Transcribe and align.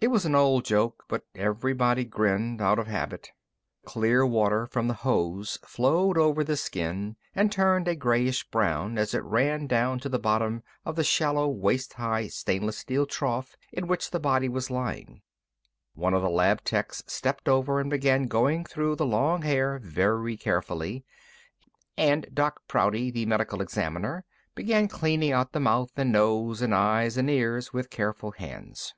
It 0.00 0.08
was 0.08 0.24
an 0.24 0.34
old 0.34 0.64
joke, 0.64 1.04
but 1.06 1.24
everybody 1.34 2.06
grinned 2.06 2.62
out 2.62 2.78
of 2.78 2.86
habit. 2.86 3.30
The 3.82 3.88
clear 3.90 4.24
water 4.26 4.64
from 4.64 4.88
the 4.88 4.94
hose 5.04 5.58
flowed 5.66 6.16
over 6.16 6.42
the 6.42 6.56
skin 6.56 7.16
and 7.34 7.52
turned 7.52 7.86
a 7.86 7.94
grayish 7.94 8.48
brown 8.48 8.96
as 8.96 9.12
it 9.12 9.22
ran 9.22 9.66
down 9.66 10.00
to 10.00 10.08
the 10.08 10.18
bottom 10.18 10.62
of 10.86 10.96
the 10.96 11.04
shallow, 11.04 11.46
waist 11.46 11.92
high 11.92 12.26
stainless 12.28 12.78
steel 12.78 13.04
trough 13.04 13.54
in 13.70 13.86
which 13.86 14.12
the 14.12 14.18
body 14.18 14.48
was 14.48 14.70
lying. 14.70 15.20
One 15.92 16.14
of 16.14 16.22
the 16.22 16.30
lab 16.30 16.64
techs 16.64 17.02
stepped 17.06 17.46
over 17.46 17.78
and 17.78 17.90
began 17.90 18.28
going 18.28 18.64
through 18.64 18.96
the 18.96 19.04
long 19.04 19.42
hair 19.42 19.78
very 19.78 20.38
carefully, 20.38 21.04
and 21.98 22.26
Doc 22.32 22.62
Prouty, 22.66 23.10
the 23.10 23.26
Medical 23.26 23.60
Examiner, 23.60 24.24
began 24.54 24.88
cleaning 24.88 25.32
out 25.32 25.52
the 25.52 25.60
mouth 25.60 25.92
and 25.98 26.12
nose 26.12 26.62
and 26.62 26.74
eyes 26.74 27.18
and 27.18 27.28
ears 27.28 27.74
with 27.74 27.90
careful 27.90 28.30
hands. 28.30 28.94